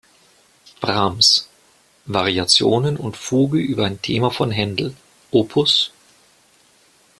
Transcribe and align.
Brahms: 0.79 1.47
Variationen 2.07 2.97
und 2.97 3.17
Fuge 3.17 3.59
über 3.59 3.85
ein 3.85 4.01
Thema 4.01 4.31
von 4.31 4.49
Händel 4.49 4.95
op. 5.29 5.63